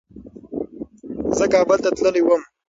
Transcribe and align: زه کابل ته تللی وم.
زه 1.37 1.45
کابل 1.53 1.77
ته 1.83 1.89
تللی 1.97 2.21
وم. 2.23 2.41